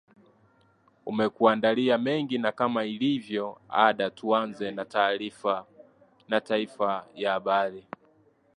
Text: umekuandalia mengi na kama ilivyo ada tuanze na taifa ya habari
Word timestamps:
umekuandalia 1.05 1.97
mengi 1.97 2.37
na 2.37 2.51
kama 2.51 2.85
ilivyo 2.85 3.61
ada 3.69 4.09
tuanze 4.09 4.71
na 6.27 6.39
taifa 6.41 7.07
ya 7.15 7.31
habari 7.33 7.87